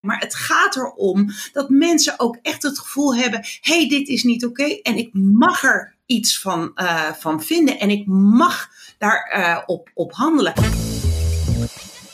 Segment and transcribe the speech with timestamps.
[0.00, 4.22] Maar het gaat erom dat mensen ook echt het gevoel hebben: hé, hey, dit is
[4.22, 8.68] niet oké en ik mag er iets van, uh, van vinden en ik mag
[8.98, 10.54] daar uh, op, op handelen.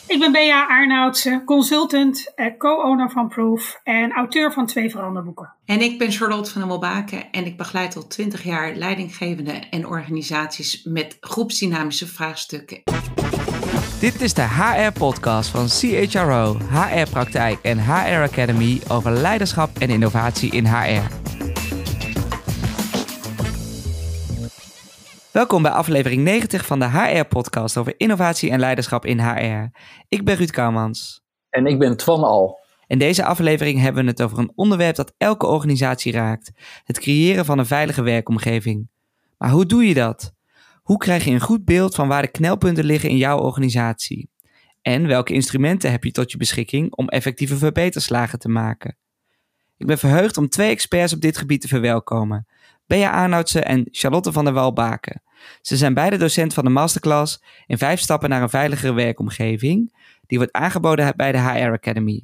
[0.07, 5.53] Ik ben Bea Arnoudse, consultant, co-owner van Proof en auteur van twee veranderboeken.
[5.65, 9.87] En ik ben Charlotte van der Molbaken en ik begeleid al 20 jaar leidinggevenden en
[9.87, 12.81] organisaties met groepsdynamische vraagstukken.
[13.99, 20.65] Dit is de HR-podcast van CHRO, HR-praktijk en HR Academy over leiderschap en innovatie in
[20.65, 21.07] HR.
[25.31, 29.69] Welkom bij aflevering 90 van de HR-podcast over innovatie en leiderschap in HR.
[30.07, 31.23] Ik ben Ruud Kouwmans.
[31.49, 32.59] En ik ben Twan Al.
[32.87, 36.51] In deze aflevering hebben we het over een onderwerp dat elke organisatie raakt:
[36.83, 38.89] het creëren van een veilige werkomgeving.
[39.37, 40.35] Maar hoe doe je dat?
[40.87, 44.29] Hoe krijg je een goed beeld van waar de knelpunten liggen in jouw organisatie?
[44.81, 48.97] En welke instrumenten heb je tot je beschikking om effectieve verbeterslagen te maken?
[49.77, 52.47] Ik ben verheugd om twee experts op dit gebied te verwelkomen.
[52.85, 55.21] Bea Arnoudsen en Charlotte van der Walbaken.
[55.61, 59.93] Ze zijn beide docent van de masterclass in vijf stappen naar een veiligere werkomgeving.
[60.25, 62.23] Die wordt aangeboden bij de HR Academy.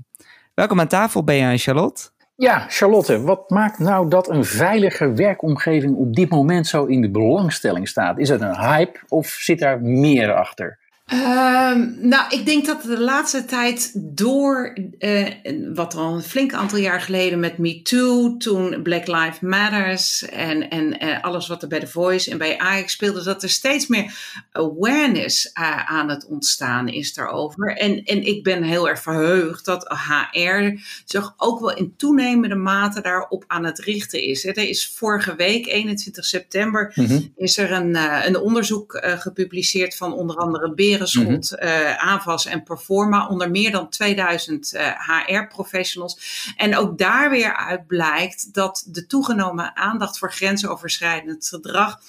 [0.53, 2.11] Welkom aan tafel, Bea en Charlotte.
[2.35, 7.11] Ja, Charlotte, wat maakt nou dat een veilige werkomgeving op dit moment zo in de
[7.11, 8.19] belangstelling staat?
[8.19, 10.79] Is het een hype of zit daar meer achter?
[11.11, 15.27] Uh, nou, ik denk dat de laatste tijd door uh,
[15.73, 20.69] wat al een flink aantal jaar geleden met Me Too, toen Black Lives Matters en,
[20.69, 23.87] en uh, alles wat er bij The Voice en bij Ajax speelde, dat er steeds
[23.87, 24.15] meer
[24.51, 27.77] awareness uh, aan het ontstaan is daarover.
[27.77, 33.01] En, en ik ben heel erg verheugd dat HR zich ook wel in toenemende mate
[33.01, 34.45] daarop aan het richten is.
[34.45, 37.33] Er is vorige week, 21 september, mm -hmm.
[37.35, 37.95] is er een,
[38.27, 41.69] een onderzoek gepubliceerd van onder andere Beren Berenschot, mm -hmm.
[41.69, 46.43] uh, AVAS en Performa onder meer dan 2000 uh, HR-professionals.
[46.57, 51.99] En ook daar weer uit blijkt dat de toegenomen aandacht voor grensoverschrijdend gedrag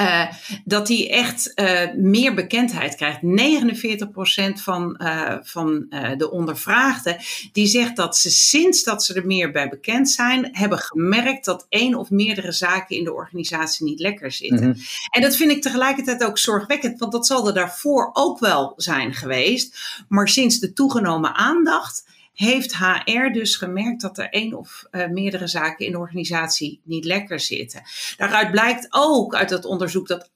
[0.00, 0.26] uh,
[0.64, 3.20] dat die echt uh, meer bekendheid krijgt.
[3.22, 5.86] 49% van, uh, van
[6.16, 7.16] de ondervraagden
[7.52, 11.66] die zegt dat ze sinds dat ze er meer bij bekend zijn, hebben gemerkt dat
[11.68, 14.66] één of meerdere zaken in de organisatie niet lekker zitten.
[14.66, 14.82] Mm -hmm.
[15.10, 19.14] En dat vind ik tegelijkertijd ook zorgwekkend, want dat zal er daarvoor ook wel zijn
[19.14, 19.76] geweest.
[20.08, 25.46] Maar sinds de toegenomen aandacht heeft HR dus gemerkt dat er één of uh, meerdere
[25.46, 27.82] zaken in de organisatie niet lekker zitten.
[28.16, 30.32] Daaruit blijkt ook uit dat onderzoek dat 68%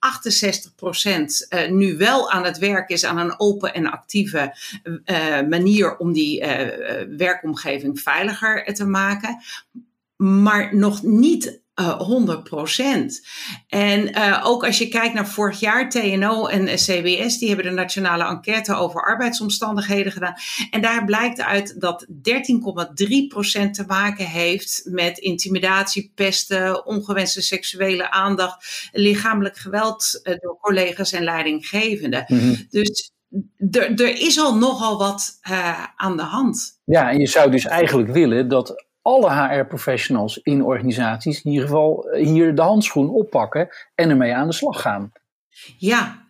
[1.49, 6.13] uh, nu wel aan het werk is aan een open en actieve uh, manier om
[6.13, 6.45] die
[7.17, 9.39] werkomgeving veiliger te maken.
[10.17, 12.03] Maar nog niet uh, 100%
[13.69, 17.73] En uh, ook als je kijkt naar vorig jaar, TNO en CBS, die hebben de
[17.73, 20.35] nationale enquête over arbeidsomstandigheden gedaan.
[20.71, 22.15] En daar blijkt uit dat 13,3%
[23.71, 31.25] te maken heeft met intimidatie, pesten, ongewenste seksuele aandacht, lichamelijk geweld uh, door collega's en
[31.25, 32.25] leidinggevenden.
[32.27, 32.67] Mm -hmm.
[32.71, 33.13] Dus
[33.97, 36.81] er is al nogal wat uh, aan de hand.
[36.85, 42.09] Ja, en je zou dus eigenlijk willen dat alle HR-professionals in organisaties in ieder geval
[42.13, 45.13] hier de handschoen oppakken en ermee aan de slag gaan.
[45.79, 46.27] Ja,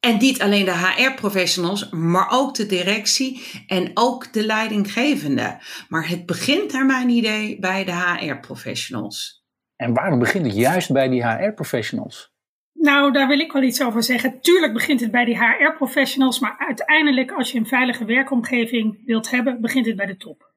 [0.00, 5.58] en niet alleen de HR-professionals, maar ook de directie en ook de leidinggevende.
[5.88, 9.44] Maar het begint naar mijn idee bij de HR-professionals.
[9.76, 12.32] En waarom begint het juist bij die HR-professionals?
[12.72, 14.40] Nou, daar wil ik wel iets over zeggen.
[14.40, 19.60] Tuurlijk begint het bij die HR-professionals, maar uiteindelijk als je een veilige werkomgeving wilt hebben,
[19.60, 20.49] begint het bij de top.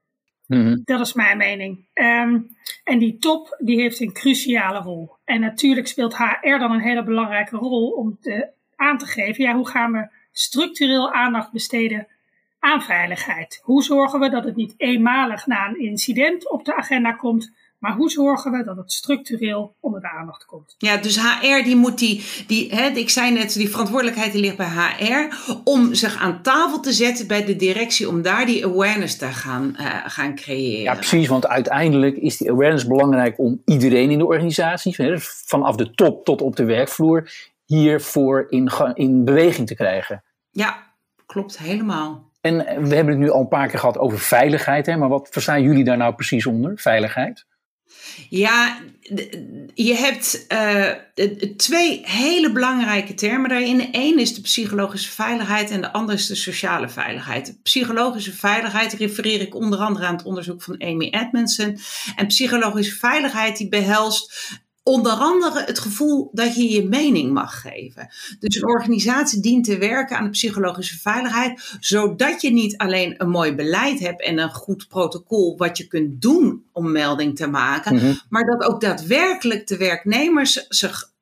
[0.47, 0.81] Mm-hmm.
[0.85, 1.85] Dat is mijn mening.
[1.93, 5.11] Um, en die top die heeft een cruciale rol.
[5.25, 9.55] En natuurlijk speelt HR dan een hele belangrijke rol om te, aan te geven, ja,
[9.55, 12.07] hoe gaan we structureel aandacht besteden
[12.59, 13.61] aan veiligheid?
[13.63, 17.51] Hoe zorgen we dat het niet eenmalig na een incident op de agenda komt,
[17.83, 20.75] maar hoe zorgen we dat het structureel onder de aandacht komt?
[20.77, 24.57] Ja, dus HR die moet die, die hè, ik zei net, die verantwoordelijkheid die ligt
[24.57, 29.17] bij HR om zich aan tafel te zetten bij de directie om daar die awareness
[29.17, 30.83] te gaan, uh, gaan creëren.
[30.83, 34.95] Ja, precies, want uiteindelijk is die awareness belangrijk om iedereen in de organisatie,
[35.45, 37.31] vanaf de top tot op de werkvloer,
[37.65, 40.23] hiervoor in, in beweging te krijgen.
[40.51, 40.83] Ja,
[41.25, 42.31] klopt helemaal.
[42.41, 44.97] En we hebben het nu al een paar keer gehad over veiligheid, hè?
[44.97, 47.45] maar wat verstaan jullie daar nou precies onder, veiligheid?
[48.29, 48.79] Ja,
[49.73, 50.89] je hebt uh,
[51.57, 53.89] twee hele belangrijke termen daarin.
[53.91, 57.45] Eén is de psychologische veiligheid en de andere is de sociale veiligheid.
[57.45, 61.79] De psychologische veiligheid refereer ik onder andere aan het onderzoek van Amy Edmondson.
[62.15, 64.33] En psychologische veiligheid die behelst
[64.83, 68.07] Onder andere het gevoel dat je je mening mag geven.
[68.39, 73.29] Dus een organisatie dient te werken aan de psychologische veiligheid, zodat je niet alleen een
[73.29, 77.95] mooi beleid hebt en een goed protocol wat je kunt doen om melding te maken,
[77.95, 78.13] mhm.
[78.29, 81.12] maar dat ook daadwerkelijk de werknemers zich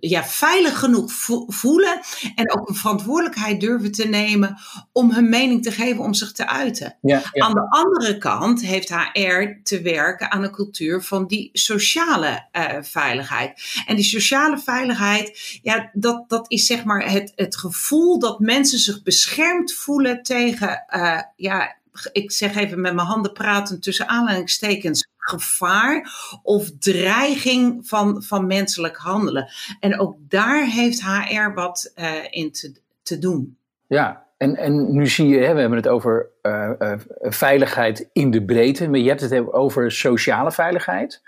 [0.00, 1.12] ja, veilig genoeg
[1.46, 2.00] voelen
[2.34, 4.56] en ook een verantwoordelijkheid durven te nemen
[4.92, 6.96] om hun mening te geven, om zich te uiten.
[7.00, 12.48] Ja, Aan de andere kant heeft HR te werken aan een cultuur van die sociale
[12.52, 13.82] uh, veiligheid.
[13.86, 18.78] En die sociale veiligheid, ja, dat, dat is zeg maar het, het gevoel dat mensen
[18.78, 21.76] zich beschermd voelen tegen, uh, ja,
[22.12, 26.10] ik zeg even met mijn handen praten tussen aanleidingstekens, gevaar
[26.42, 29.48] of dreiging van, van menselijk handelen.
[29.80, 32.72] En ook daar heeft HR wat uh, in te,
[33.02, 33.56] te doen.
[33.86, 38.30] Ja, en, en nu zie je, hè, we hebben het over uh, uh, veiligheid in
[38.30, 41.22] de breedte, maar je hebt het over sociale veiligheid.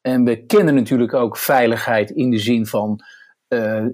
[0.00, 3.00] En we kennen natuurlijk ook veiligheid in de zin van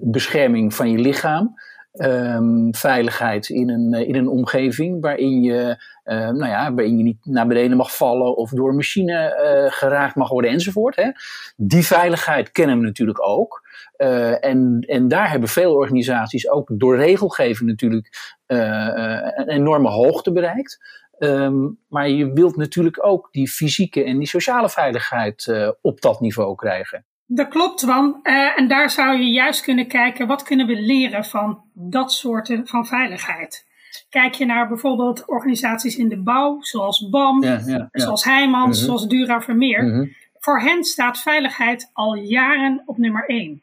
[0.01, 1.55] bescherming van je lichaam.
[1.93, 7.25] Um, veiligheid in een, in een omgeving waarin je uh, nou ja, waarin je niet
[7.25, 10.95] naar beneden mag vallen of door machine uh, geraakt mag worden enzovoort.
[10.95, 11.11] Hè.
[11.55, 13.69] Die veiligheid kennen we natuurlijk ook.
[13.97, 20.99] Uh, en, en daar hebben veel organisaties ook door regelgeving natuurlijk een enorme hoogte bereikt.
[21.19, 26.55] Um, maar je wilt natuurlijk ook die fysieke en die sociale veiligheid op dat niveau
[26.55, 27.05] krijgen.
[27.33, 28.19] Dat klopt, Wan.
[28.23, 32.59] Uh, en daar zou je juist kunnen kijken, wat kunnen we leren van dat soort
[32.63, 33.65] van veiligheid?
[34.09, 37.43] Kijk je naar bijvoorbeeld organisaties in de bouw, zoals BAM,
[37.91, 38.85] zoals Heijmans, mhm.
[38.85, 39.83] zoals Dura Vermeer.
[39.83, 40.07] Mhm.
[40.39, 43.61] Voor hen staat veiligheid al jaren op nummer één.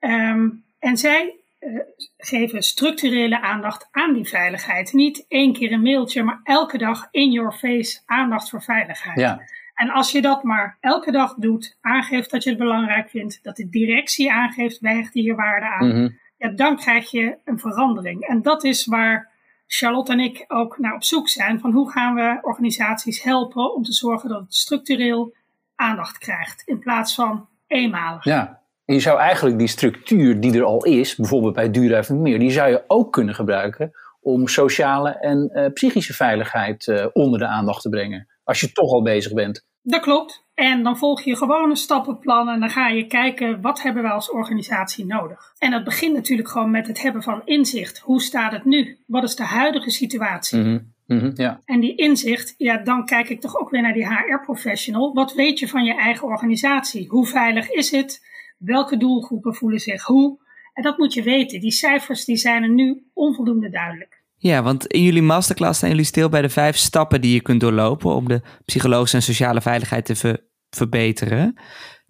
[0.00, 1.80] Um, en zij uh,
[2.16, 4.92] geven structurele aandacht aan die veiligheid.
[4.92, 9.18] Niet één keer een mailtje, maar elke dag in your face aandacht voor veiligheid.
[9.18, 9.40] Ja.
[9.78, 13.56] En als je dat maar elke dag doet, aangeeft dat je het belangrijk vindt, dat
[13.56, 16.08] de directie aangeeft, wij hechten hier waarde aan, mhm.
[16.36, 18.26] ja, dan krijg je een verandering.
[18.26, 19.30] En dat is waar
[19.66, 23.82] Charlotte en ik ook naar op zoek zijn van hoe gaan we organisaties helpen om
[23.82, 25.34] te zorgen dat het structureel
[25.74, 28.24] aandacht krijgt in plaats van eenmalig.
[28.24, 32.22] Ja, en je zou eigenlijk die structuur die er al is, bijvoorbeeld bij Duurduif en
[32.22, 37.38] Meer, die zou je ook kunnen gebruiken om sociale en uh, psychische veiligheid uh, onder
[37.38, 38.28] de aandacht te brengen.
[38.48, 39.66] Als je toch al bezig bent.
[39.82, 40.46] Dat klopt.
[40.54, 44.08] En dan volg je gewoon een stappenplan en dan ga je kijken wat hebben we
[44.08, 45.54] als organisatie nodig.
[45.58, 47.98] En dat begint natuurlijk gewoon met het hebben van inzicht.
[47.98, 48.98] Hoe staat het nu?
[49.06, 50.58] Wat is de huidige situatie?
[50.58, 51.32] Mm -hmm.
[51.34, 51.60] ja.
[51.64, 55.14] En die inzicht, ja, dan kijk ik toch ook weer naar die HR-professional.
[55.14, 57.08] Wat weet je van je eigen organisatie?
[57.08, 58.26] Hoe veilig is het?
[58.58, 60.38] Welke doelgroepen voelen zich hoe?
[60.72, 61.60] En dat moet je weten.
[61.60, 64.17] Die cijfers die zijn er nu onvoldoende duidelijk.
[64.40, 67.60] Ja, want in jullie masterclass staan jullie stil bij de vijf stappen die je kunt
[67.60, 71.60] doorlopen om de psychologische en sociale veiligheid te verbeteren.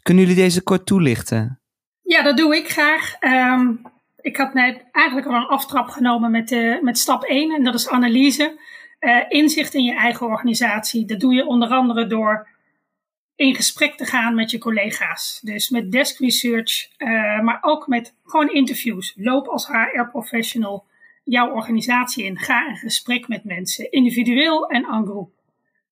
[0.03, 1.61] Kunnen jullie deze kort toelichten?
[2.03, 3.17] Ja, dat doe ik graag.
[3.21, 3.73] Ehm,
[4.21, 7.75] ik had net eigenlijk al een aftrap genomen met, uh, met stap 1 en dat
[7.75, 8.61] is analyse.
[9.01, 11.05] Uh, inzicht in je eigen organisatie.
[11.05, 12.49] Dat doe je onder andere door
[13.37, 15.41] in gesprek te gaan met je collega's.
[15.43, 19.13] Dus met desk research, uh, maar ook met gewoon interviews.
[19.17, 20.87] Loop als HR-professional
[21.29, 22.39] jouw organisatie in.
[22.39, 25.33] Ga in gesprek met mensen, individueel en en groep.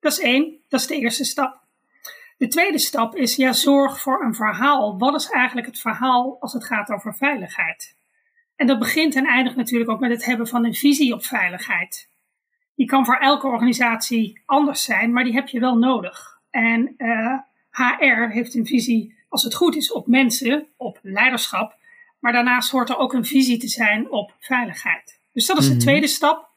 [0.01, 1.65] Dat is één, dat is de eerste stap.
[2.39, 4.99] De tweede stap is, ja, zorg voor een verhaal.
[4.99, 7.97] Wat is eigenlijk het verhaal als het gaat over veiligheid?
[8.57, 12.11] En dat begint en eindigt natuurlijk ook met het hebben van een visie op veiligheid.
[12.75, 16.41] Die kan voor elke organisatie anders zijn, maar die heb je wel nodig.
[16.51, 16.97] En
[17.71, 21.77] HR heeft een visie, als het goed is, op mensen, op leiderschap.
[22.19, 25.16] Maar daarnaast hoort er ook een visie te zijn op veiligheid.
[25.37, 25.81] Dus dat is de mhm.
[25.81, 26.49] tweede stap.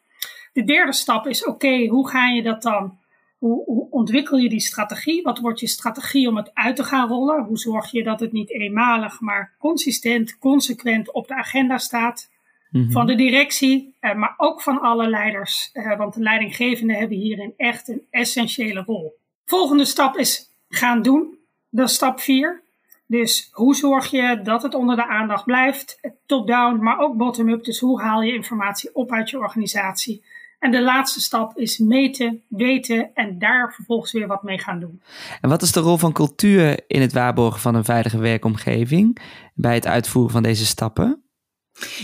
[0.53, 2.97] De derde stap is: oké, hoe ga je dat dan?
[3.37, 5.21] Hoe, hoe, ontwikkel je die strategie?
[5.21, 7.43] Wat wordt je strategie om het uit te gaan rollen?
[7.43, 12.29] Hoe zorg je dat het niet eenmalig, maar consistent, consequent op de agenda staat?
[12.71, 12.91] Mhm.
[12.91, 15.69] Van de directie, eh, maar ook van alle leiders.
[15.73, 19.17] Eh, want de leidinggevenden hebben hierin echt een essentiële rol.
[19.45, 21.37] Volgende stap is gaan doen.
[21.69, 22.63] Dat is stap 4.
[23.09, 25.99] Dus hoe zorg je dat het onder de aandacht blijft?
[26.25, 27.63] Top-down, maar ook bottom-up.
[27.63, 30.23] Dus hoe haal je informatie op uit je organisatie?
[30.59, 35.01] En de laatste stap is meten, weten en daar vervolgens weer wat mee gaan doen.
[35.41, 39.17] En wat is de rol van cultuur in het waarborgen van een veilige werkomgeving
[39.53, 41.23] bij het uitvoeren van deze stappen?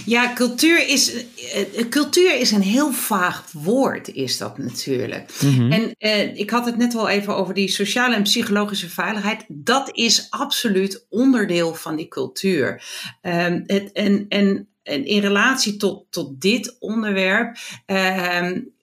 [0.05, 5.31] Ja, cultuur is, uh, cultuur is een heel vaag woord, is dat natuurlijk.
[5.41, 5.71] Mhm.
[5.71, 9.45] En uh, ik had het net al even over die sociale en psychologische veiligheid.
[9.47, 12.83] Dat is absoluut onderdeel van die cultuur.
[13.21, 18.73] Um, het, en, en, en in relatie tot, tot dit onderwerp, um,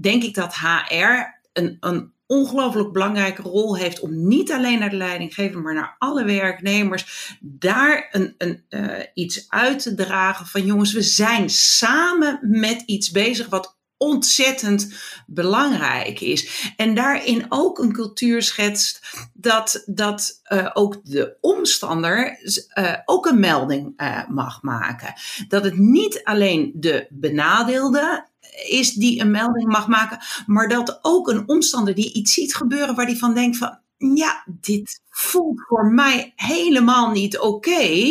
[0.00, 4.96] denk ik dat HR een, een ongelooflijk belangrijke rol heeft om niet alleen naar de
[4.96, 10.92] leidinggever, maar naar alle werknemers daar een, een, uh, iets uit te dragen van jongens,
[10.92, 14.94] we zijn samen met iets bezig wat ontzettend
[15.26, 16.72] belangrijk is.
[16.76, 19.00] En daarin ook een cultuur schetst
[19.32, 22.38] dat, dat uh, ook de omstander
[22.74, 25.14] uh, ook een melding mag maken.
[25.48, 28.28] Dat het niet alleen de benadeelde
[28.68, 32.94] is die een melding mag maken, maar dat ook een omstander die iets ziet gebeuren
[32.94, 38.10] waar die van denkt van ja, dit voelt voor mij helemaal niet oké.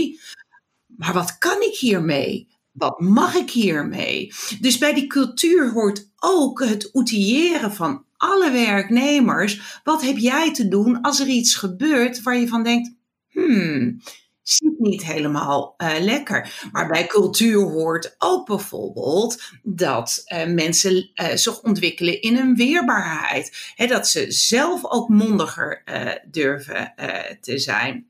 [0.85, 2.47] maar wat kan ik hiermee?
[2.71, 4.33] Wat mag ik hiermee?
[4.59, 9.79] Dus bij die cultuur hoort ook het outilleren van alle werknemers.
[9.83, 12.95] Wat heb jij te doen als er iets gebeurt waar je van denkt:
[13.29, 14.01] hmm,
[14.49, 16.67] zit niet helemaal uh, lekker.
[16.71, 23.73] Maar bij cultuur hoort ook bijvoorbeeld dat uh, mensen uh, zich ontwikkelen in een weerbaarheid.
[23.75, 25.83] He, dat ze zelf ook mondiger
[26.31, 26.93] durven
[27.41, 28.07] te zijn.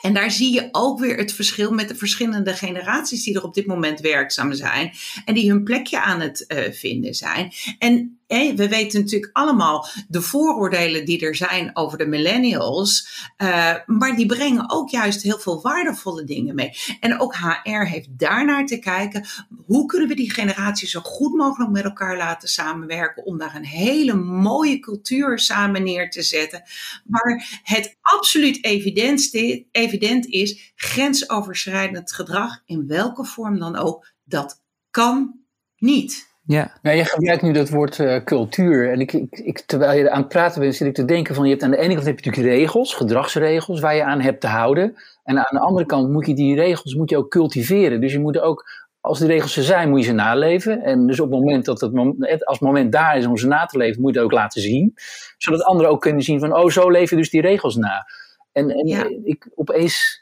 [0.00, 3.54] En daar zie je ook weer het verschil met de verschillende generaties die er op
[3.54, 4.92] dit moment werkzaam zijn
[5.24, 7.52] en die hun plekje aan het vinden zijn.
[7.78, 13.08] En we weten natuurlijk allemaal de vooroordelen die er zijn over de millennials.
[13.38, 16.70] Uh, maar die brengen ook juist heel veel waardevolle dingen mee.
[17.00, 19.26] En ook HR heeft daarnaar te kijken.
[19.66, 23.24] Hoe kunnen we die generaties zo goed mogelijk met elkaar laten samenwerken.
[23.24, 26.62] Om daar een hele mooie cultuur samen neer te zetten.
[27.04, 28.64] Waar het absoluut
[29.70, 30.72] evident is.
[30.74, 35.40] Grensoverschrijdend gedrag, in welke vorm dan ook, dat kan
[35.76, 36.27] niet.
[36.48, 36.72] Ja.
[36.82, 38.92] Nou, je gebruikt nu dat woord uh, cultuur.
[38.92, 41.44] En ik, ik, ik, terwijl je aan het praten bent, zit ik te denken van...
[41.44, 43.80] Je hebt aan de ene kant heb je natuurlijk regels, gedragsregels...
[43.80, 44.96] waar je aan hebt te houden.
[45.24, 48.00] En aan de andere kant moet je die regels moet je ook cultiveren.
[48.00, 50.82] Dus je moet ook, als die regels er zijn, moet je ze naleven.
[50.82, 51.94] En dus op het moment dat het,
[52.44, 54.00] als het moment daar is om ze na te leven...
[54.00, 54.94] moet je het ook laten zien.
[55.38, 56.56] Zodat anderen ook kunnen zien van...
[56.56, 58.06] oh, zo leven dus die regels na.
[58.52, 59.10] En, en ja.
[59.24, 60.20] ik, opeens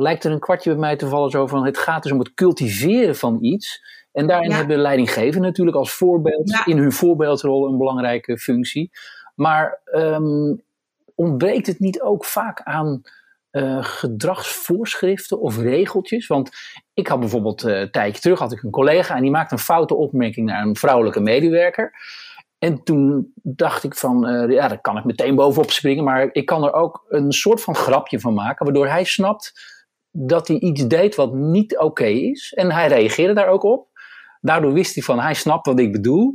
[0.00, 1.64] lijkt er een kwartje bij mij te vallen zo van...
[1.64, 3.98] het gaat dus om het cultiveren van iets...
[4.12, 8.90] En daarin hebben leidinggevenden natuurlijk als voorbeeld, in hun voorbeeldrol een belangrijke functie.
[9.34, 10.62] Maar um,
[11.14, 13.02] ontbreekt het niet ook vaak aan
[13.52, 16.26] uh, gedragsvoorschriften of regeltjes?
[16.26, 16.50] Want
[16.94, 19.60] ik had bijvoorbeeld uh, een tijdje terug had ik een collega en die maakte een
[19.60, 21.92] foute opmerking naar een vrouwelijke medewerker.
[22.58, 26.46] En toen dacht ik van, uh, ja, daar kan ik meteen bovenop springen, maar ik
[26.46, 29.52] kan er ook een soort van grapje van maken, waardoor hij snapt
[30.10, 32.52] dat hij iets deed wat niet oké is.
[32.52, 33.88] En hij reageerde daar ook op.
[34.40, 36.32] Daardoor wist hij van, hij snapt wat ik bedoel.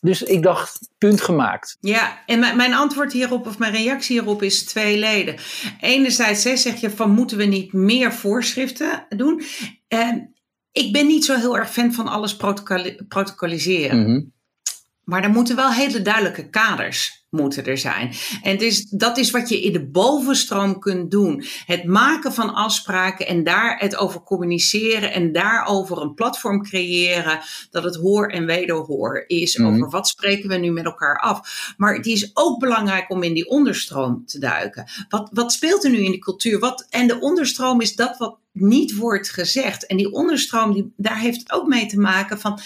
[0.00, 1.76] Dus ik dacht, punt gemaakt.
[1.80, 5.64] Ja, en mijn antwoord hierop, of mijn reactie hierop is tweeledig.
[5.80, 9.42] Enerzijds zeg je van, moeten we niet meer voorschriften doen?
[9.88, 10.34] En
[10.72, 12.36] ik ben niet zo heel erg fan van alles
[13.08, 13.98] protocoliseren.
[13.98, 14.34] Mm
[15.06, 18.12] Maar er moeten wel hele duidelijke kaders moeten er zijn.
[18.42, 21.44] En het is, dat is wat je in de bovenstroom kunt doen.
[21.66, 27.84] Het maken van afspraken en daar het over communiceren en daarover een platform creëren dat
[27.84, 29.56] het hoor en wederhoor is.
[29.56, 29.74] Mhm.
[29.74, 31.74] Over wat spreken we nu met elkaar af.
[31.76, 34.88] Maar het is ook belangrijk om in die onderstroom te duiken.
[35.08, 36.58] Wat, wat speelt er nu in de cultuur?
[36.58, 39.86] Wat, en de onderstroom is dat wat niet wordt gezegd.
[39.86, 42.60] En die onderstroom, die, daar heeft ook mee te maken van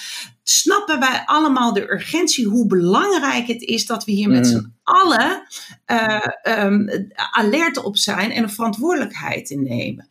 [0.50, 4.50] snappen wij allemaal de urgentie, hoe belangrijk het is dat we hier met mm.
[4.50, 5.42] z'n allen
[5.86, 10.08] uh, um, alert op zijn en een verantwoordelijkheid in nemen.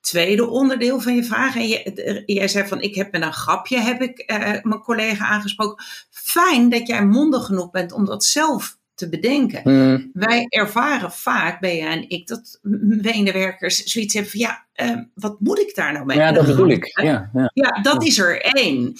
[0.00, 3.78] Tweede onderdeel van je vraag, en je, jij zei van ik heb met een grapje,
[3.78, 5.84] heb ik uh, mijn collega aangesproken.
[6.10, 9.60] Fijn dat jij mondig genoeg bent om dat zelf te bedenken.
[9.64, 10.10] Mm.
[10.12, 12.58] Wij ervaren vaak, Bea en ik, dat
[13.02, 16.16] medewerkers zoiets hebben van ja, uh, wat moet ik daar nou mee?
[16.16, 17.00] Ja, dat bedoel ik.
[17.02, 17.50] Ja, ja.
[17.54, 18.94] ja dat is er één.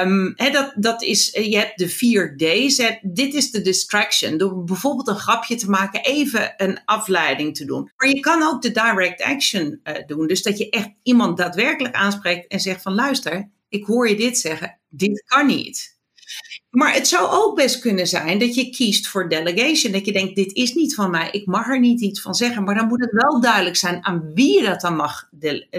[0.00, 2.76] Um, dat, dat is, je hebt de vier D's.
[2.76, 4.38] Hè, dit is de distraction.
[4.38, 7.90] Door bijvoorbeeld een grapje te maken, even een afleiding te doen.
[7.96, 10.26] Maar je kan ook de direct action uh, doen.
[10.26, 14.38] Dus dat je echt iemand daadwerkelijk aanspreekt en zegt van luister, ik hoor je dit
[14.38, 15.97] zeggen, dit kan niet.
[16.78, 19.92] Maar het zou ook best kunnen zijn dat je kiest voor delegation.
[19.92, 22.64] Dat je denkt, dit is niet van mij, ik mag er niet iets van zeggen.
[22.64, 25.28] Maar dan moet het wel duidelijk zijn aan wie je dat dan mag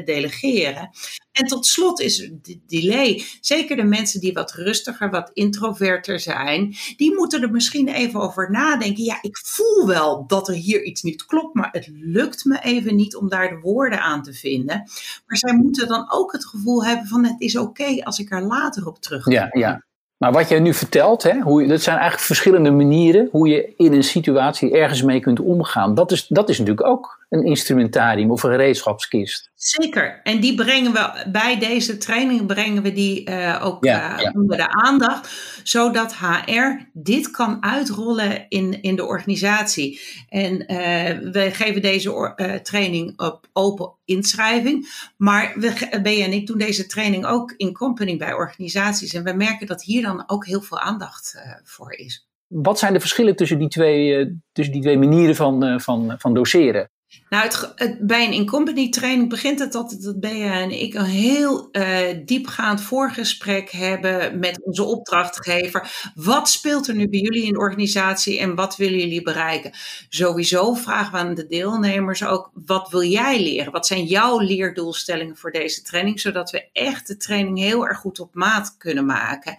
[0.05, 0.89] delegeren.
[1.31, 3.23] En tot slot is de delay.
[3.41, 8.51] Zeker de mensen die wat rustiger, wat introverter zijn, die moeten er misschien even over
[8.51, 9.03] nadenken.
[9.03, 12.95] Ja, ik voel wel dat er hier iets niet klopt, maar het lukt me even
[12.95, 14.89] niet om daar de woorden aan te vinden.
[15.25, 18.41] Maar zij moeten dan ook het gevoel hebben van het is oké als ik er
[18.41, 19.33] later op terugkom.
[19.33, 19.87] Ja, ja.
[20.19, 23.93] Maar wat jij nu vertelt, hè, hoe, dat zijn eigenlijk verschillende manieren hoe je in
[23.93, 25.95] een situatie ergens mee kunt omgaan.
[25.95, 29.51] Dat is, dat is natuurlijk ook een instrumentarium of een gereedschapskist.
[29.55, 30.19] Zeker.
[30.23, 34.71] En die brengen we bij deze training brengen we die uh, ook uh, onder de
[34.71, 35.29] aandacht,
[35.63, 40.01] zodat HR dit kan uitrollen in, in de organisatie.
[40.29, 40.67] En uh,
[41.31, 47.25] we geven deze training op open inschrijving, maar we, Ben en ik doen deze training
[47.25, 49.13] ook in company bij organisaties.
[49.13, 52.27] En we merken dat hier dan ook heel veel aandacht voor is.
[52.47, 56.89] Wat zijn de verschillen tussen die twee, tussen die twee manieren van, van, van doseren?
[57.29, 61.69] Nou, het, bij een in-company training begint het altijd dat Bea en ik een heel
[61.71, 66.11] uh, diepgaand voorgesprek hebben met onze opdrachtgever.
[66.15, 69.71] Wat speelt er nu bij jullie in de organisatie en wat willen jullie bereiken?
[70.09, 73.71] Sowieso vragen we aan de deelnemers ook, wat wil jij leren?
[73.71, 76.19] Wat zijn jouw leerdoelstellingen voor deze training?
[76.19, 79.57] Zodat we echt de training heel erg goed op maat kunnen maken.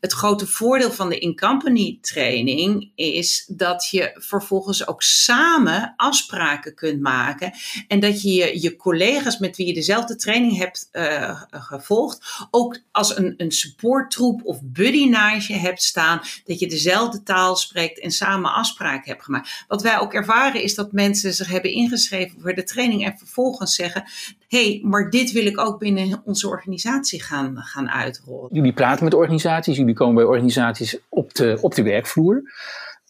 [0.00, 6.82] Het grote voordeel van de in-company training is dat je vervolgens ook samen afspraken kunt
[6.84, 7.52] kunt maken.
[7.88, 13.16] En dat je je, collega's met wie je dezelfde training hebt uh, gevolgd, ook als
[13.16, 18.10] een, een supporttroep of buddy naast je hebt staan, dat je dezelfde taal spreekt en
[18.10, 19.64] samen afspraken hebt gemaakt.
[19.68, 23.74] Wat wij ook ervaren is dat mensen zich hebben ingeschreven voor de training en vervolgens
[23.74, 24.04] zeggen:
[24.48, 28.48] hé, hey, maar dit wil ik ook binnen onze organisatie gaan, gaan uitrollen.
[28.52, 32.42] Jullie praten met organisaties, jullie komen bij organisaties op de, op de werkvloer.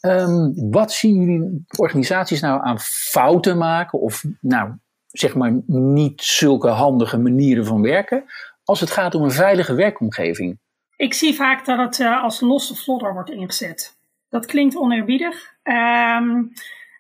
[0.07, 4.73] Um, wat zien jullie organisaties nou aan fouten maken of nou,
[5.11, 8.25] zeg maar niet zulke handige manieren van werken
[8.65, 10.59] als het gaat om een veilige werkomgeving?
[10.97, 13.97] Ik zie vaak dat het uh, als losse vlodder wordt ingezet.
[14.29, 16.53] Dat klinkt oneerbiedig um,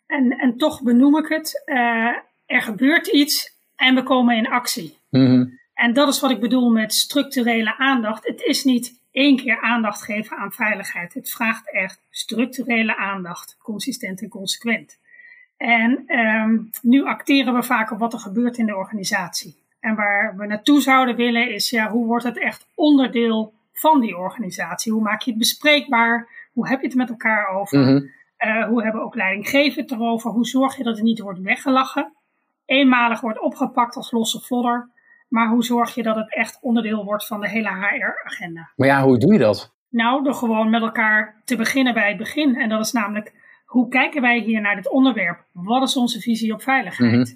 [0.06, 1.62] en, en toch benoem ik het.
[1.66, 1.76] Uh,
[2.46, 4.98] er gebeurt iets en we komen in actie.
[5.10, 5.58] Mm -hmm.
[5.74, 8.26] En dat is wat ik bedoel met structurele aandacht.
[8.26, 11.14] Het is niet één keer aandacht geven aan veiligheid.
[11.14, 14.98] Het vraagt echt structurele aandacht, consistent en consequent.
[15.56, 19.56] En um, nu acteren we vaak op wat er gebeurt in de organisatie.
[19.80, 24.16] En waar we naartoe zouden willen is, ja, hoe wordt het echt onderdeel van die
[24.16, 24.92] organisatie?
[24.92, 26.28] Hoe maak je het bespreekbaar?
[26.52, 27.78] Hoe heb je het met elkaar over?
[27.78, 28.10] Mm -hmm.
[28.38, 30.30] uh, hoe hebben ook leidinggevenden erover?
[30.30, 32.12] Hoe zorg je dat het niet wordt weggelachen?
[32.64, 34.88] Eenmalig wordt opgepakt als losse vodder.
[35.28, 38.70] Maar hoe zorg je dat het echt onderdeel wordt van de hele HR-agenda?
[38.76, 39.74] Maar ja, hoe doe je dat?
[39.88, 42.56] Nou, door gewoon met elkaar te beginnen bij het begin.
[42.56, 43.32] En dat is namelijk,
[43.66, 45.44] hoe kijken wij hier naar dit onderwerp?
[45.52, 47.12] Wat is onze visie op veiligheid?
[47.12, 47.34] Mhm.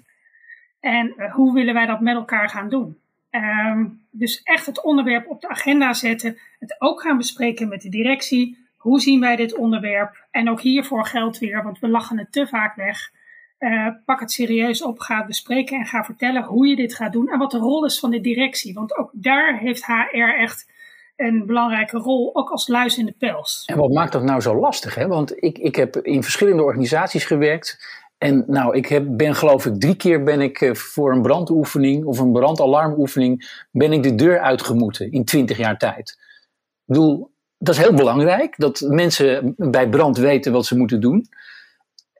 [0.79, 2.97] En uh, hoe willen wij dat met elkaar gaan doen?
[3.31, 6.37] Um, dus echt het onderwerp op de agenda zetten.
[6.59, 8.57] Het ook gaan bespreken met de directie.
[8.77, 10.25] Hoe zien wij dit onderwerp?
[10.31, 13.11] En ook hiervoor geldt weer, want we lachen het te vaak weg.
[13.59, 17.29] Uh, pak het serieus op, ga bespreken en ga vertellen hoe je dit gaat doen
[17.29, 18.73] en wat de rol is van de directie.
[18.73, 20.67] Want ook daar heeft HR echt
[21.15, 23.63] een belangrijke rol, ook als luis in de pels.
[23.65, 24.95] En wat maakt dat nou zo lastig?
[24.95, 25.07] Hè?
[25.07, 27.79] Want ik, ik heb in verschillende organisaties gewerkt.
[28.17, 32.05] En nou, ik heb, ben geloof ik drie keer ben ik eh, voor een brandoefening
[32.05, 36.09] of een brandalarmoefening ben ik de deur uitgemoeten in twintig jaar tijd.
[36.09, 41.27] Ik bedoel, dat is heel belangrijk, dat mensen bij brand weten wat ze moeten doen.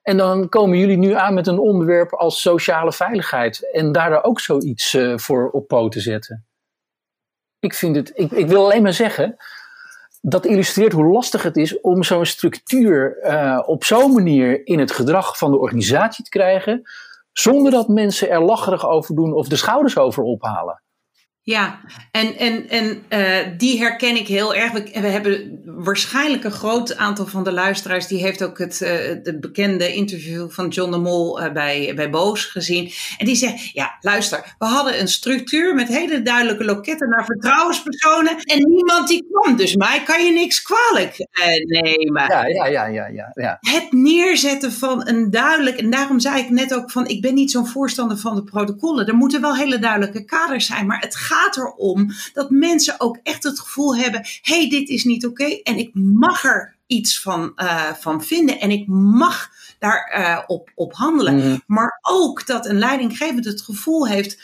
[0.02, 3.72] En dan komen jullie nu aan met een onderwerp als sociale veiligheid.
[3.72, 6.48] En daar ook zoiets uh, voor op poten zetten.
[7.60, 9.36] Ik vind het, ik, ik, wil alleen maar zeggen,
[10.22, 14.92] dat illustreert hoe lastig het is om zo'n structuur uh, op zo'n manier in het
[14.92, 16.82] gedrag van de organisatie te krijgen.
[17.32, 20.82] Zonder dat mensen er lacherig over doen of de schouders over ophalen.
[21.50, 21.80] Ja,
[22.12, 24.72] en, en, en uh, die herken ik heel erg.
[24.72, 28.90] We, we, hebben waarschijnlijk een groot aantal van de luisteraars, die heeft ook het, uh,
[29.24, 32.92] de bekende interview van John de Mol uh, bij, bij Boos gezien.
[33.18, 38.38] En die zegt, ja, luister, we hadden een structuur met hele duidelijke loketten naar vertrouwenspersonen
[38.38, 39.56] en niemand die kwam.
[39.56, 41.28] Dus mij kan je niks kwalijk
[41.66, 42.24] nemen.
[42.28, 43.58] Ja, ja, ja, ja, ja, ja.
[43.62, 47.52] Het neerzetten van een duidelijk, en daarom zei ik net ook van, ik ben niet
[47.52, 49.08] zo'n voorstander van de protocollen.
[49.08, 53.20] Er moeten wel hele duidelijke kaders zijn, maar het gaat gaat erom dat mensen ook
[53.24, 57.52] echt het gevoel hebben: hey, dit is niet oké en ik mag er iets van,
[57.56, 59.50] uh, van vinden en ik mag
[59.80, 61.36] daar uh, op, op handelen.
[61.36, 61.58] Mhm.
[61.68, 64.38] Maar ook dat een leidinggevend het gevoel heeft: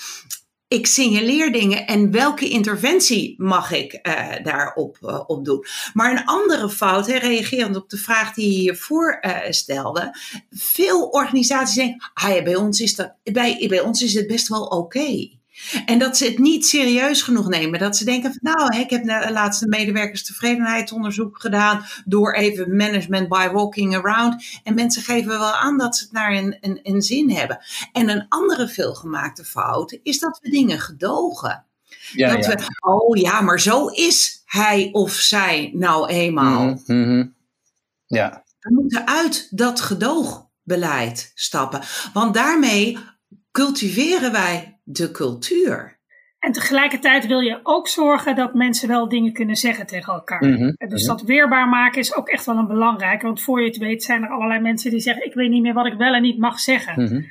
[0.68, 5.66] ik signaleer dingen en welke interventie mag ik uh, daarop uh, op doen.
[5.94, 10.18] Maar een andere fout, hè, reagerend op de vraag die je hiervoor uh, stelde.
[10.52, 14.48] Veel organisaties denken, ah ja, bij ons is, dat, bij, bij ons is het best
[14.48, 14.76] wel oké.
[14.76, 15.40] Okay.
[15.86, 17.80] En dat ze het niet serieus genoeg nemen.
[17.80, 23.50] Dat ze denken van nou, ik heb de laatste medewerkerstevredenheidsonderzoek gedaan door even management by
[23.52, 24.60] walking around.
[24.64, 27.60] En mensen geven wel aan dat ze het naar een, een, een zin hebben.
[27.92, 31.66] En een andere veelgemaakte fout is dat we dingen gedogen.
[32.12, 32.56] Ja, dat ja.
[32.56, 36.66] we, oh ja, maar zo is hij of zij nou eenmaal.
[36.66, 37.36] Mm -hmm.
[38.06, 38.44] Ja.
[38.60, 41.82] We moeten uit dat gedoog beleid stappen.
[42.14, 42.98] Want daarmee
[43.52, 45.98] cultiveren wij de cultuur.
[46.40, 50.46] En tegelijkertijd wil je ook zorgen dat mensen wel dingen kunnen zeggen tegen elkaar.
[50.46, 51.18] Mhm, dus mhm.
[51.18, 53.26] dat weerbaar maken is ook echt wel een belangrijke.
[53.26, 55.74] Want voor je het weet zijn er allerlei mensen die zeggen: Ik weet niet meer
[55.74, 57.04] wat ik wel en niet mag zeggen.
[57.04, 57.22] Mhm.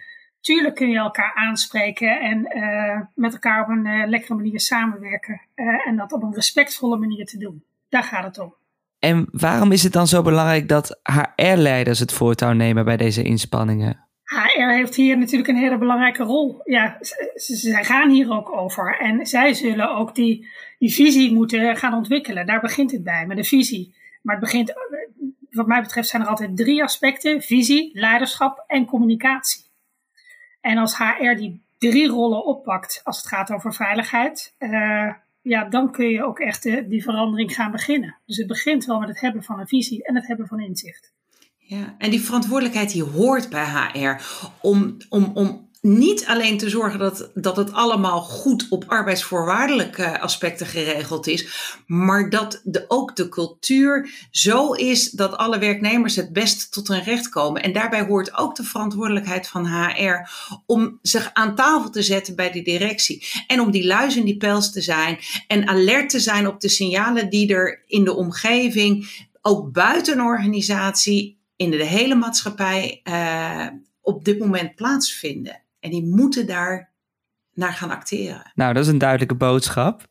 [0.41, 5.41] Tuurlijk kun je elkaar aanspreken en uh, met elkaar op een uh, lekkere manier samenwerken.
[5.55, 7.65] Uh, en dat op een respectvolle manier te doen.
[7.89, 8.55] Daar gaat het om.
[8.99, 14.05] En waarom is het dan zo belangrijk dat HR-leiders het voortouw nemen bij deze inspanningen?
[14.25, 16.61] HR heeft hier natuurlijk een hele belangrijke rol.
[16.65, 16.99] Ja,
[17.35, 18.99] zij gaan hier ook over.
[18.99, 22.47] En zij zullen ook die, die visie moeten gaan ontwikkelen.
[22.47, 23.95] Daar begint het bij, met de visie.
[24.23, 24.73] Maar het begint,
[25.51, 29.63] wat mij betreft, zijn er altijd drie aspecten: visie, leiderschap en communicatie.
[30.61, 35.93] En als HR die drie rollen oppakt als het gaat over veiligheid, uh, ja, dan
[35.93, 38.17] kun je ook echt die verandering gaan beginnen.
[38.27, 41.15] Dus het begint wel met het hebben van een visie en het hebben van inzicht.
[41.67, 44.23] Ja, en die verantwoordelijkheid die hoort bij HR
[44.61, 50.67] om, om, om niet alleen te zorgen dat, dat het allemaal goed op arbeidsvoorwaardelijke aspecten
[50.67, 51.47] geregeld is,
[51.87, 57.03] maar dat de, ook de cultuur zo is dat alle werknemers het best tot hun
[57.03, 57.63] recht komen.
[57.63, 60.31] En daarbij hoort ook de verantwoordelijkheid van HR
[60.67, 64.37] om zich aan tafel te zetten bij de directie en om die luis in die
[64.37, 69.27] pels te zijn en alert te zijn op de signalen die er in de omgeving,
[69.43, 73.67] ook buiten een organisatie, in de hele maatschappij uh,
[74.01, 75.63] op dit moment plaatsvinden.
[75.81, 76.93] En die moeten daar
[77.53, 78.53] naar gaan acteren.
[78.55, 80.07] Nou, dat is een duidelijke boodschap.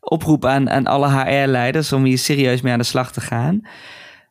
[0.00, 3.60] Oproep aan, aan alle HR-leiders om hier serieus mee aan de slag te gaan.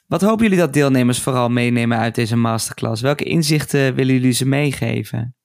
[0.08, 3.02] Wat hopen jullie dat deelnemers vooral meenemen uit deze masterclass?
[3.02, 5.36] Welke inzichten willen jullie ze meegeven?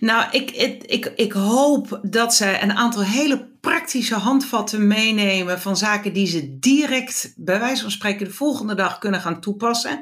[0.00, 5.76] Nou, ik, ik, ik, ik hoop dat ze een aantal hele praktische handvatten meenemen van
[5.76, 10.00] zaken die ze direct, bij wijze van spreken, de volgende dag kunnen gaan toepassen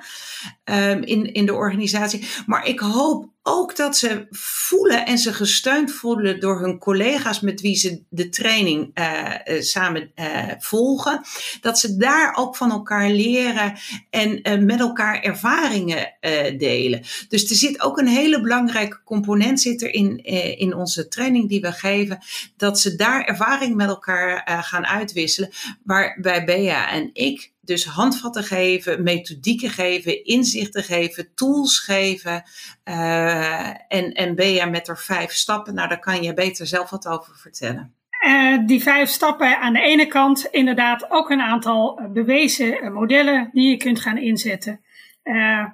[0.65, 2.27] um, in, in de organisatie.
[2.47, 7.61] Maar ik hoop ook dat ze voelen en ze gesteund voelen door hun collega's met
[7.61, 11.21] wie ze de training uh, samen uh, volgen.
[11.61, 13.79] Dat ze daar ook van elkaar leren
[14.11, 16.13] en met elkaar ervaringen
[16.59, 17.03] delen.
[17.29, 20.25] Dus er zit ook een hele belangrijke component zit er in,
[20.59, 22.19] in onze training die we geven.
[22.57, 25.51] Dat ze daar ervaring met elkaar gaan uitwisselen.
[25.85, 32.43] Waarbij Bea en ik dus handvatten geven, methodieken geven, inzichten geven, tools geven.
[32.85, 35.75] Uh, en, en ben je met er vijf stappen?
[35.75, 37.95] Nou, daar kan je beter zelf wat over vertellen.
[38.27, 43.51] Uh, die vijf stappen aan de ene kant inderdaad ook een aantal eh, bewezen modellen
[43.53, 44.81] die je kunt gaan inzetten.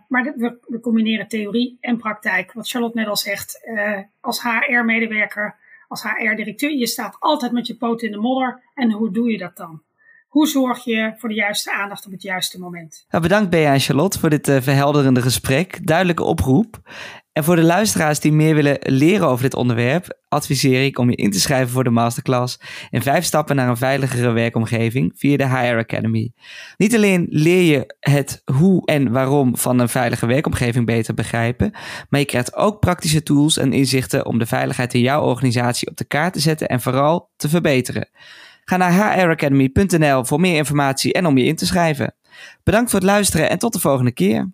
[0.08, 2.52] Maar we, we, combineren theorie en praktijk.
[2.52, 3.60] Wat Charlotte net al zegt,
[4.20, 5.56] als HR-medewerker,
[5.88, 8.62] als HR-directeur, je staat altijd met je poot in de modder.
[8.74, 9.82] En hoe doe je dat dan?
[10.36, 13.04] Hoe zorg je voor de juiste aandacht op het juiste moment?
[13.08, 15.86] Nou, bedankt Bea en Charlotte voor dit uh, verhelderende gesprek.
[15.86, 16.80] Duidelijke oproep.
[17.32, 21.16] En voor de luisteraars die meer willen leren over dit onderwerp, adviseer ik om je
[21.16, 25.48] in te schrijven voor de masterclass in vijf stappen naar een veiligere werkomgeving via de
[25.48, 26.32] HR Academy.
[26.76, 31.70] Niet alleen leer je het hoe en waarom van een veilige werkomgeving beter begrijpen,
[32.08, 35.96] maar je krijgt ook praktische tools en inzichten om de veiligheid in jouw organisatie op
[35.96, 38.08] de kaart te zetten en vooral te verbeteren.
[38.68, 42.14] Ga naar hracademy.nl voor meer informatie en om je in te schrijven.
[42.62, 44.50] Bedankt voor het luisteren en tot de volgende keer.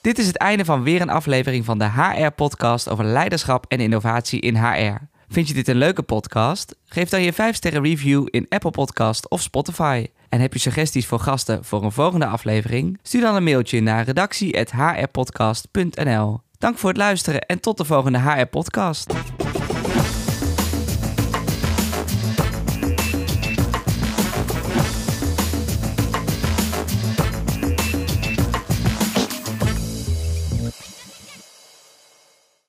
[0.00, 4.40] Dit is het einde van weer een aflevering van de HR-podcast over leiderschap en innovatie
[4.40, 4.96] in HR.
[5.28, 6.76] Vind je dit een leuke podcast?
[6.84, 10.06] Geef dan je 5-sterren review in Apple Podcast of Spotify.
[10.28, 12.98] En heb je suggesties voor gasten voor een volgende aflevering?
[13.02, 16.40] Stuur dan een mailtje naar redactie.hrpodcast.nl.
[16.58, 19.12] Dank voor het luisteren en tot de volgende HR-podcast.